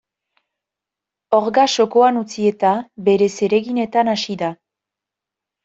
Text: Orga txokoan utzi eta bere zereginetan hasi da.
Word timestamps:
Orga 1.39 1.65
txokoan 1.73 2.17
utzi 2.23 2.47
eta 2.53 2.73
bere 3.11 3.29
zereginetan 3.39 4.13
hasi 4.17 4.41
da. 4.45 4.53